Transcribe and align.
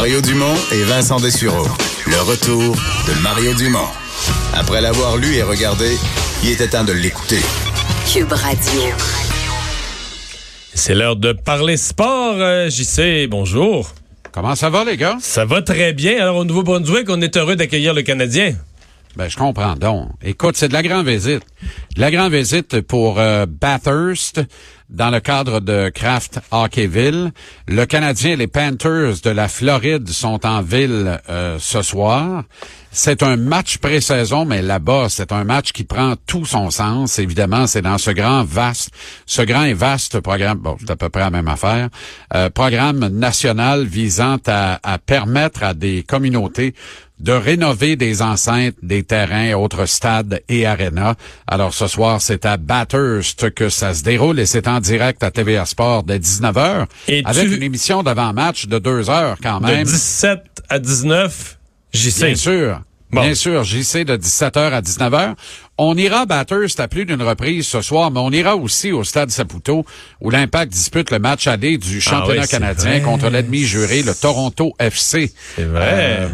Mario 0.00 0.22
Dumont 0.22 0.54
et 0.72 0.82
Vincent 0.84 1.20
Dessureau. 1.20 1.66
Le 2.06 2.22
retour 2.22 2.74
de 2.74 3.22
Mario 3.22 3.52
Dumont. 3.52 3.86
Après 4.54 4.80
l'avoir 4.80 5.18
lu 5.18 5.34
et 5.34 5.42
regardé, 5.42 5.94
il 6.42 6.48
était 6.48 6.68
temps 6.68 6.84
de 6.84 6.92
l'écouter. 6.94 7.40
Cube 8.10 8.32
Radio. 8.32 8.80
C'est 10.72 10.94
l'heure 10.94 11.16
de 11.16 11.34
parler 11.34 11.76
sport. 11.76 12.36
Euh, 12.38 12.70
JC, 12.70 13.28
bonjour. 13.28 13.92
Comment 14.32 14.54
ça 14.54 14.70
va, 14.70 14.84
les 14.84 14.96
gars? 14.96 15.18
Ça 15.20 15.44
va 15.44 15.60
très 15.60 15.92
bien. 15.92 16.18
Alors, 16.18 16.36
au 16.36 16.44
Nouveau-Brunswick, 16.46 17.04
on 17.10 17.20
est 17.20 17.36
heureux 17.36 17.56
d'accueillir 17.56 17.92
le 17.92 18.00
Canadien. 18.00 18.54
Ben, 19.16 19.28
je 19.28 19.36
comprends 19.36 19.74
donc. 19.74 20.08
Écoute, 20.22 20.56
c'est 20.56 20.68
de 20.68 20.72
la 20.72 20.82
grande 20.82 21.06
visite. 21.06 21.42
De 21.96 22.00
la 22.00 22.10
grande 22.10 22.32
visite 22.32 22.80
pour 22.82 23.18
euh, 23.18 23.44
Bathurst 23.46 24.40
dans 24.88 25.10
le 25.10 25.20
cadre 25.20 25.60
de 25.60 25.90
Kraft 25.92 26.40
Hockeyville. 26.52 27.32
Le 27.66 27.84
Canadien 27.86 28.36
les 28.36 28.46
Panthers 28.46 29.20
de 29.22 29.30
la 29.30 29.48
Floride 29.48 30.08
sont 30.08 30.46
en 30.46 30.62
ville 30.62 31.20
euh, 31.28 31.58
ce 31.58 31.82
soir. 31.82 32.44
C'est 32.92 33.22
un 33.22 33.36
match 33.36 33.78
pré-saison, 33.78 34.44
mais 34.44 34.62
là-bas, 34.62 35.06
c'est 35.10 35.30
un 35.30 35.44
match 35.44 35.70
qui 35.70 35.84
prend 35.84 36.14
tout 36.26 36.44
son 36.44 36.70
sens. 36.70 37.20
Évidemment, 37.20 37.68
c'est 37.68 37.82
dans 37.82 37.98
ce 37.98 38.10
grand 38.10 38.42
vaste, 38.42 38.90
ce 39.26 39.42
grand 39.42 39.62
et 39.62 39.74
vaste 39.74 40.18
programme, 40.18 40.58
bon, 40.58 40.76
c'est 40.80 40.90
à 40.90 40.96
peu 40.96 41.08
près 41.08 41.20
la 41.20 41.30
même 41.30 41.46
affaire, 41.46 41.88
euh, 42.34 42.50
programme 42.50 43.06
national 43.08 43.84
visant 43.84 44.38
à, 44.48 44.80
à 44.82 44.98
permettre 44.98 45.62
à 45.62 45.72
des 45.72 46.02
communautés 46.02 46.74
de 47.20 47.32
rénover 47.32 47.94
des 47.96 48.22
enceintes, 48.22 48.74
des 48.82 49.04
terrains, 49.04 49.52
autres 49.52 49.84
stades 49.86 50.40
et 50.48 50.66
arénas. 50.66 51.14
Alors 51.46 51.74
ce 51.74 51.86
soir, 51.86 52.20
c'est 52.20 52.44
à 52.46 52.56
Bathurst 52.56 53.50
que 53.54 53.68
ça 53.68 53.94
se 53.94 54.02
déroule 54.02 54.40
et 54.40 54.46
c'est 54.46 54.66
en 54.66 54.80
direct 54.80 55.22
à 55.22 55.30
TVA 55.30 55.64
Sport 55.66 56.02
dès 56.02 56.18
19h 56.18 56.86
Et 57.08 57.22
avec 57.24 57.46
tu- 57.48 57.56
une 57.56 57.62
émission 57.62 58.02
d'avant-match 58.02 58.66
de 58.66 58.78
deux 58.80 59.10
heures 59.10 59.36
quand 59.42 59.60
De 59.60 59.66
même. 59.66 59.84
17 59.84 60.40
à 60.70 60.78
19, 60.78 61.58
JC. 61.92 62.26
Bien 62.26 62.34
sûr. 62.36 62.82
Bon. 63.12 63.22
Bien 63.22 63.34
sûr, 63.34 63.64
JC 63.64 64.04
de 64.04 64.16
17h 64.16 64.72
à 64.72 64.80
19h. 64.80 65.34
On 65.82 65.96
ira 65.96 66.20
à 66.20 66.26
Bathurst 66.26 66.78
à 66.78 66.88
plus 66.88 67.06
d'une 67.06 67.22
reprise 67.22 67.66
ce 67.66 67.80
soir, 67.80 68.10
mais 68.10 68.20
on 68.20 68.30
ira 68.30 68.54
aussi 68.54 68.92
au 68.92 69.02
Stade 69.02 69.30
Saputo 69.30 69.86
où 70.20 70.28
l'Impact 70.28 70.70
dispute 70.70 71.10
le 71.10 71.18
match 71.18 71.46
aller 71.46 71.78
du 71.78 72.02
championnat 72.02 72.40
Ah 72.40 72.42
oui, 72.42 72.46
c'est 72.46 72.58
canadien 72.58 72.90
vrai. 72.90 73.00
contre 73.00 73.30
l'ennemi 73.30 73.60
juré, 73.64 74.02
le 74.02 74.14
Toronto 74.14 74.74
FC. 74.78 75.32
C'est 75.56 75.64
vrai. 75.64 76.18
Euh, 76.20 76.28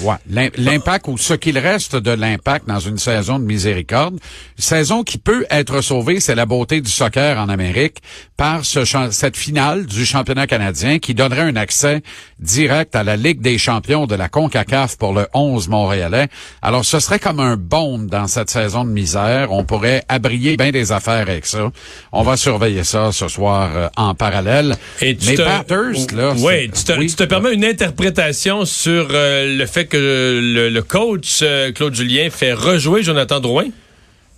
ouais. 0.00 0.14
L'im- 0.30 0.48
L'impact 0.56 1.06
ou 1.08 1.18
ce 1.18 1.34
qu'il 1.34 1.58
reste 1.58 1.96
de 1.96 2.12
l'impact 2.12 2.66
dans 2.66 2.78
une 2.80 2.96
saison 2.96 3.38
de 3.38 3.44
miséricorde, 3.44 4.14
une 4.14 4.64
saison 4.64 5.02
qui 5.04 5.18
peut 5.18 5.44
être 5.50 5.82
sauvée, 5.82 6.18
c'est 6.20 6.34
la 6.34 6.46
beauté 6.46 6.80
du 6.80 6.90
soccer 6.90 7.38
en 7.38 7.50
Amérique 7.50 7.98
par 8.38 8.64
ce 8.64 8.84
cette 9.10 9.36
finale 9.36 9.84
du 9.84 10.06
championnat 10.06 10.46
canadien 10.46 10.98
qui 10.98 11.12
donnerait 11.12 11.42
un 11.42 11.56
accès 11.56 12.02
direct 12.38 12.96
à 12.96 13.04
la 13.04 13.16
Ligue 13.16 13.42
des 13.42 13.58
champions 13.58 14.06
de 14.06 14.14
la 14.14 14.30
CONCACAF 14.30 14.96
pour 14.96 15.12
le 15.12 15.26
11 15.34 15.68
montréalais. 15.68 16.28
Alors 16.62 16.86
ce 16.86 17.00
serait 17.00 17.18
comme 17.18 17.40
un 17.40 17.56
baume 17.56 18.06
dans 18.08 18.26
cette 18.28 18.48
saison 18.48 18.77
de 18.84 18.90
misère. 18.90 19.52
On 19.52 19.64
pourrait 19.64 20.04
abrier 20.08 20.56
bien 20.56 20.70
des 20.70 20.92
affaires 20.92 21.20
avec 21.28 21.46
ça. 21.46 21.70
On 22.12 22.22
va 22.22 22.36
surveiller 22.36 22.84
ça 22.84 23.10
ce 23.12 23.28
soir 23.28 23.70
euh, 23.76 23.88
en 23.96 24.14
parallèle. 24.14 24.76
Et 25.00 25.16
tu 25.16 25.26
Mais 25.30 25.34
te, 25.36 25.42
là, 25.42 25.64
tu 25.66 26.06
te, 26.06 26.92
oui. 26.98 27.06
tu 27.08 27.14
te 27.16 27.24
permets 27.24 27.54
une 27.54 27.64
interprétation 27.64 28.64
sur 28.64 29.08
euh, 29.12 29.56
le 29.56 29.66
fait 29.66 29.86
que 29.86 29.96
le, 29.96 30.68
le 30.68 30.82
coach 30.82 31.40
euh, 31.42 31.72
Claude 31.72 31.94
Julien 31.94 32.28
fait 32.30 32.52
rejouer 32.52 33.02
Jonathan 33.02 33.40
Drouin? 33.40 33.66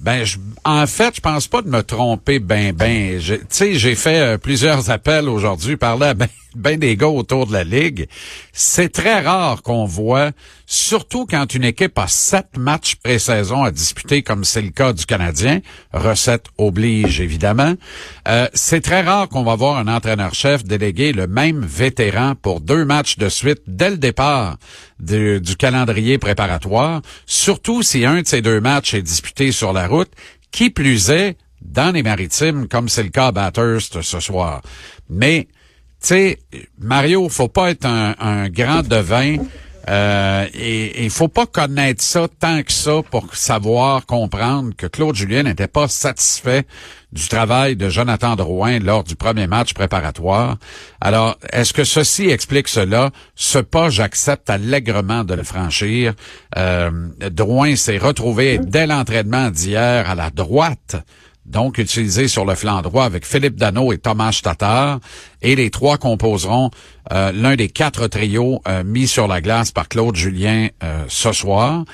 Ben, 0.01 0.25
je- 0.25 0.39
en 0.65 0.87
fait, 0.87 1.17
je 1.17 1.21
pense 1.21 1.47
pas 1.47 1.61
de 1.61 1.69
me 1.69 1.83
tromper 1.83 2.39
ben 2.39 2.73
ben. 2.73 3.19
Tu 3.21 3.39
sais, 3.51 3.75
j'ai 3.75 3.95
fait 3.95 4.19
euh, 4.21 4.39
plusieurs 4.39 4.91
appels 4.91 5.29
aujourd'hui, 5.29 5.77
parler 5.77 6.07
à 6.07 6.15
ben, 6.15 6.27
ben 6.55 6.79
des 6.79 6.97
gars 6.97 7.09
autour 7.09 7.47
de 7.47 7.53
la 7.53 7.65
ligue. 7.65 8.07
C'est 8.53 8.91
très 8.91 9.21
rare 9.21 9.61
qu'on 9.63 9.85
voit, 9.85 10.31
surtout 10.71 11.27
quand 11.27 11.53
une 11.53 11.65
équipe 11.65 11.99
a 11.99 12.07
sept 12.07 12.57
matchs 12.57 12.95
pré-saison 12.95 13.65
à 13.65 13.73
disputer, 13.73 14.23
comme 14.23 14.45
c'est 14.45 14.63
le 14.63 14.71
cas 14.71 14.93
du 14.93 15.05
Canadien. 15.05 15.59
Recette 15.93 16.47
oblige, 16.59 17.21
évidemment. 17.21 17.75
Euh, 18.29 18.47
c'est 18.55 18.81
très 18.81 19.01
rare 19.03 19.29
qu'on 19.29 19.43
va 19.43 19.57
voir 19.57 19.79
un 19.79 19.89
entraîneur-chef 19.89 20.63
déléguer 20.63 21.13
le 21.13 21.27
même 21.27 21.65
vétéran 21.65 22.37
pour 22.41 22.61
deux 22.61 22.85
matchs 22.85 23.19
de 23.19 23.29
suite 23.29 23.63
dès 23.67 23.91
le 23.91 23.97
départ 23.97 24.59
du, 25.01 25.41
calendrier 25.59 26.19
préparatoire, 26.19 27.03
surtout 27.27 27.83
si 27.83 28.05
un 28.07 28.23
de 28.23 28.27
ces 28.29 28.41
deux 28.41 28.61
matchs 28.61 28.95
est 28.95 29.03
disputé 29.03 29.51
sur 29.51 29.73
la 29.73 29.89
route, 29.89 30.13
qui 30.53 30.71
plus 30.71 31.11
est 31.11 31.37
dans 31.63 31.93
les 31.93 32.05
maritimes, 32.05 32.69
comme 32.69 32.89
c'est 32.89 33.03
le 33.03 33.09
cas 33.09 33.27
à 33.27 33.33
Bathurst 33.33 34.03
ce 34.03 34.21
soir. 34.21 34.63
Mais, 35.09 35.49
tu 36.01 36.07
sais, 36.07 36.39
Mario, 36.79 37.29
faut 37.29 37.49
pas 37.49 37.73
être 37.73 37.87
un, 37.87 38.15
un 38.21 38.49
grand 38.49 38.87
devin. 38.87 39.39
Euh, 39.89 40.47
et 40.55 41.05
il 41.05 41.11
faut 41.11 41.29
pas 41.29 41.47
connaître 41.47 42.03
ça 42.03 42.27
tant 42.39 42.63
que 42.63 42.73
ça 42.73 43.01
pour 43.11 43.35
savoir 43.35 44.07
comprendre 44.07 44.75
que 44.77 44.87
Claude 44.87 45.15
Julien 45.15 45.45
n'était 45.45 45.69
pas 45.69 45.89
satisfait 45.89 46.65
du 47.13 47.27
travail 47.29 47.77
de 47.77 47.89
Jonathan 47.89 48.37
Drouin 48.37 48.79
lors 48.79 49.05
du 49.05 49.17
premier 49.17 49.47
match 49.47 49.75
préparatoire. 49.75 50.59
Alors, 51.01 51.37
est-ce 51.53 51.73
que 51.73 51.85
ceci 51.85 52.29
explique 52.29 52.69
cela? 52.69 53.11
Ce 53.35 53.59
pas, 53.59 53.91
j'accepte 53.91 54.49
allègrement 54.49 55.25
de 55.25 55.35
le 55.35 55.43
franchir. 55.43 56.15
Euh, 56.57 57.09
Drouin 57.31 57.75
s'est 57.75 57.99
retrouvé 57.99 58.59
dès 58.59 58.87
l'entraînement 58.87 59.51
d'hier 59.51 60.09
à 60.09 60.15
la 60.15 60.31
droite 60.31 60.97
donc 61.47 61.79
utilisé 61.79 62.29
sur 62.29 62.45
le 62.45 62.55
flanc 62.55 62.83
droit 62.83 63.05
avec 63.05 63.27
Philippe 63.27 63.57
Dano 63.57 63.93
et 63.93 63.99
Thomas 63.99 64.39
Tatar. 64.43 65.01
Et 65.43 65.57
les 65.57 65.71
trois 65.71 65.99
composeront 65.99 66.71
euh, 67.13 67.33
l'un 67.33 67.57
des 67.57 67.69
quatre 67.69 68.07
trios 68.07 68.63
euh, 68.69 68.85
mis 68.85 69.07
sur 69.07 69.27
la 69.27 69.41
glace 69.41 69.73
par 69.73 69.89
Claude 69.89 70.17
Julien 70.17 70.69
euh, 70.83 71.05
ce 71.09 71.33
soir. 71.33 71.85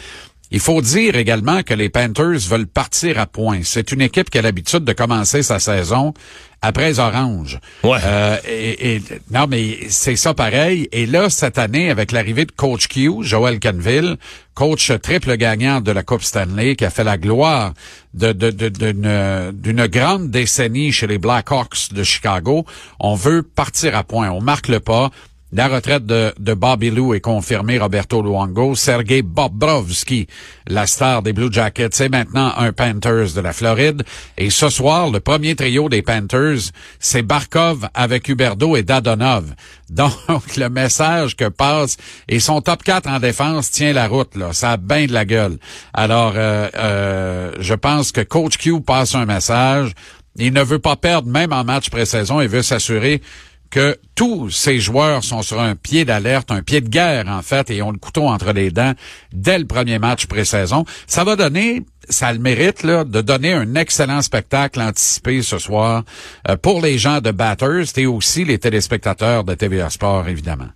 Il 0.52 0.60
faut 0.60 0.80
dire 0.80 1.16
également 1.16 1.62
que 1.64 1.74
les 1.74 1.88
Panthers 1.88 2.38
veulent 2.48 2.68
partir 2.68 3.18
à 3.18 3.26
point. 3.26 3.60
C'est 3.64 3.90
une 3.90 4.00
équipe 4.00 4.30
qui 4.30 4.38
a 4.38 4.42
l'habitude 4.42 4.84
de 4.84 4.92
commencer 4.92 5.42
sa 5.42 5.58
saison 5.58 6.14
après 6.62 6.98
Orange. 7.00 7.58
Ouais. 7.82 7.98
Euh, 8.04 8.36
et, 8.48 8.94
et- 8.96 9.02
non, 9.32 9.46
mais 9.48 9.78
c'est 9.88 10.14
ça 10.16 10.34
pareil. 10.34 10.88
Et 10.92 11.06
là, 11.06 11.30
cette 11.30 11.58
année, 11.58 11.90
avec 11.90 12.12
l'arrivée 12.12 12.44
de 12.44 12.52
Coach 12.52 12.86
Q, 12.86 13.10
Joel 13.22 13.58
Canville, 13.58 14.16
coach 14.54 14.92
triple 15.02 15.36
gagnant 15.36 15.80
de 15.80 15.90
la 15.90 16.02
Coupe 16.04 16.22
Stanley, 16.22 16.76
qui 16.76 16.84
a 16.84 16.90
fait 16.90 17.04
la 17.04 17.18
gloire 17.18 17.74
de, 18.14 18.32
de- 18.32 18.50
de- 18.50 18.68
d'une, 18.68 19.50
d'une 19.52 19.86
grande 19.88 20.30
décennie 20.30 20.92
chez 20.92 21.08
les 21.08 21.18
Blackhawks 21.18 21.92
de 21.92 22.02
Chicago, 22.04 22.64
on 23.00 23.16
veut 23.16 23.42
partir 23.42 23.96
à 23.96 24.04
point. 24.04 24.30
On 24.30 24.40
marque 24.40 24.68
le 24.68 24.78
pas. 24.80 25.10
La 25.52 25.68
retraite 25.68 26.04
de, 26.04 26.54
Bobby 26.54 26.90
Lou 26.90 27.14
est 27.14 27.20
confirmée, 27.20 27.78
Roberto 27.78 28.20
Luongo. 28.20 28.74
Sergei 28.74 29.22
Bobrovski, 29.22 30.26
la 30.66 30.88
star 30.88 31.22
des 31.22 31.32
Blue 31.32 31.52
Jackets, 31.52 31.90
c'est 31.92 32.08
maintenant 32.08 32.52
un 32.56 32.72
Panthers 32.72 33.32
de 33.32 33.40
la 33.40 33.52
Floride. 33.52 34.02
Et 34.36 34.50
ce 34.50 34.68
soir, 34.68 35.08
le 35.08 35.20
premier 35.20 35.54
trio 35.54 35.88
des 35.88 36.02
Panthers, 36.02 36.72
c'est 36.98 37.22
Barkov 37.22 37.88
avec 37.94 38.28
Huberdo 38.28 38.74
et 38.74 38.82
Dadonov. 38.82 39.54
Donc, 39.90 40.56
le 40.56 40.68
message 40.68 41.36
que 41.36 41.48
passe, 41.48 41.96
et 42.28 42.40
son 42.40 42.60
top 42.60 42.82
4 42.82 43.08
en 43.08 43.20
défense 43.20 43.70
tient 43.70 43.92
la 43.92 44.08
route, 44.08 44.34
là. 44.34 44.52
Ça 44.52 44.72
a 44.72 44.76
bien 44.76 45.06
de 45.06 45.12
la 45.12 45.24
gueule. 45.24 45.58
Alors, 45.94 46.32
euh, 46.34 46.68
euh, 46.74 47.52
je 47.60 47.74
pense 47.74 48.10
que 48.10 48.20
Coach 48.20 48.58
Q 48.58 48.80
passe 48.80 49.14
un 49.14 49.26
message. 49.26 49.92
Il 50.38 50.52
ne 50.52 50.62
veut 50.62 50.80
pas 50.80 50.96
perdre, 50.96 51.28
même 51.28 51.52
en 51.52 51.62
match 51.62 51.88
pré-saison. 51.88 52.40
Il 52.40 52.48
veut 52.48 52.62
s'assurer 52.62 53.22
que 53.70 53.98
tous 54.14 54.50
ces 54.50 54.78
joueurs 54.78 55.24
sont 55.24 55.42
sur 55.42 55.60
un 55.60 55.74
pied 55.74 56.04
d'alerte, 56.04 56.50
un 56.50 56.62
pied 56.62 56.80
de 56.80 56.88
guerre 56.88 57.26
en 57.28 57.42
fait, 57.42 57.70
et 57.70 57.82
ont 57.82 57.90
le 57.90 57.98
couteau 57.98 58.26
entre 58.28 58.52
les 58.52 58.70
dents 58.70 58.92
dès 59.32 59.58
le 59.58 59.66
premier 59.66 59.98
match 59.98 60.26
pré-saison. 60.26 60.84
Ça 61.06 61.24
va 61.24 61.36
donner, 61.36 61.84
ça 62.08 62.28
a 62.28 62.32
le 62.32 62.38
mérite 62.38 62.82
là, 62.82 63.04
de 63.04 63.20
donner 63.20 63.52
un 63.52 63.74
excellent 63.74 64.22
spectacle 64.22 64.80
anticipé 64.80 65.42
ce 65.42 65.58
soir 65.58 66.04
euh, 66.48 66.56
pour 66.56 66.80
les 66.80 66.98
gens 66.98 67.20
de 67.20 67.30
Bathurst 67.30 67.98
et 67.98 68.06
aussi 68.06 68.44
les 68.44 68.58
téléspectateurs 68.58 69.44
de 69.44 69.54
TVA 69.54 69.90
Sport 69.90 70.28
évidemment. 70.28 70.68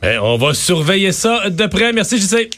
Ben, 0.00 0.18
on 0.20 0.36
va 0.36 0.52
surveiller 0.52 1.12
ça 1.12 1.48
de 1.48 1.66
près. 1.66 1.92
Merci, 1.92 2.18
JC. 2.18 2.50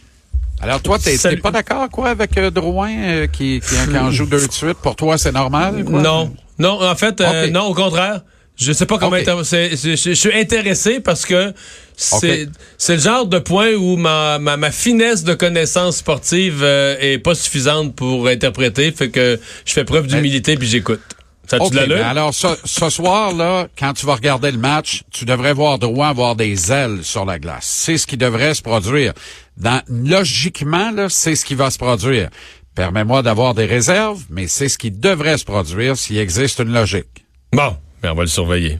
Alors 0.63 0.81
toi, 0.81 0.99
t'es 0.99 1.37
pas 1.37 1.51
d'accord 1.51 1.91
quoi 1.91 2.09
avec 2.09 2.39
euh, 2.39 2.51
Drouin 2.51 2.91
euh, 2.91 3.27
qui, 3.27 3.61
qui, 3.61 3.75
qui 3.91 3.99
en 3.99 4.11
joue 4.11 4.25
deux 4.25 4.47
de 4.47 4.53
suite? 4.53 4.79
Pour 4.79 4.97
toi, 4.97 5.19
c'est 5.19 5.33
normal? 5.33 5.85
quoi? 5.85 6.01
Non. 6.01 6.35
Non, 6.59 6.83
en 6.83 6.95
fait, 6.95 7.21
euh, 7.21 7.51
non, 7.51 7.65
au 7.65 7.75
contraire. 7.75 8.23
Je 8.57 8.73
sais 8.73 8.87
pas 8.87 8.99
comment 8.99 9.17
Ok. 9.17 9.27
inter- 9.29 9.45
c'est- 9.45 9.77
c'est- 9.77 9.97
je, 9.97 10.11
je 10.11 10.15
suis 10.15 10.33
intéressé 10.33 11.01
parce 11.01 11.27
que 11.27 11.53
c'est 11.97 12.49
le 12.89 12.99
genre 13.01 13.27
de 13.27 13.39
point 13.39 13.73
où 13.75 13.97
ma, 13.97 14.39
ma, 14.39 14.57
ma 14.57 14.71
finesse 14.71 15.25
de 15.25 15.35
connaissance 15.35 15.97
sportive 15.99 16.61
euh, 16.63 16.97
est 17.01 17.19
pas 17.19 17.35
suffisante 17.35 17.95
pour 17.97 18.27
interpréter, 18.29 18.93
fait 18.93 19.11
que 19.11 19.41
je 19.65 19.73
fais 19.73 19.85
preuve 19.85 20.07
d'humilité 20.07 20.57
puis 20.57 20.69
j'écoute. 20.69 21.01
Ça 21.47 21.57
a-tu 21.57 21.67
OK, 21.67 21.73
de 21.73 21.77
l'allure? 21.77 21.97
ben 21.99 22.05
alors 22.07 22.33
ce, 22.33 22.47
ce 22.65 22.89
soir 22.89 23.35
là, 23.35 23.69
quand 23.79 23.93
tu 23.93 24.07
vas 24.07 24.15
regarder 24.15 24.51
le 24.51 24.57
match, 24.59 25.03
tu 25.13 25.25
devrais 25.27 25.53
voir 25.53 25.79
Drouin 25.79 26.09
avoir 26.09 26.37
des 26.37 26.73
ailes 26.73 27.01
sur 27.03 27.25
la 27.27 27.39
glace. 27.39 27.67
C'est 27.67 27.99
ce 27.99 28.07
qui 28.07 28.17
devrait 28.17 28.55
se 28.55 28.63
produire. 28.63 29.13
Dans, 29.59 29.83
logiquement 29.89 30.91
là, 30.91 31.09
c'est 31.11 31.35
ce 31.37 31.45
qui 31.45 31.55
va 31.55 31.71
se 31.71 31.77
produire. 31.79 32.31
Permets-moi 32.75 33.23
d'avoir 33.23 33.53
des 33.55 33.67
réserves, 33.67 34.23
mais 34.31 34.49
c'est 34.49 34.69
ce 34.69 34.79
qui 34.79 34.91
devrait 34.91 35.37
se 35.39 35.45
produire 35.45 35.97
s'il 35.99 36.17
existe 36.19 36.61
une 36.61 36.73
logique. 36.73 37.27
Bon, 37.53 37.77
on 38.09 38.15
va 38.15 38.23
le 38.23 38.29
surveiller. 38.29 38.79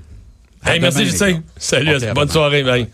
Hey, 0.67 0.81
merci, 0.81 1.05
gars. 1.05 1.41
Salut, 1.59 1.97
bonne 2.15 2.29
soirée, 2.31 2.63
bye. 2.63 2.87